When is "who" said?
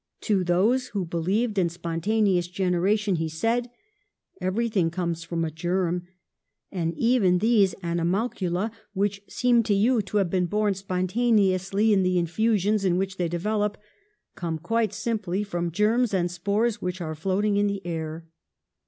0.87-1.05